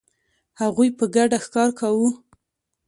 [0.61, 2.09] هغوی په ګډه ښکار کاوه.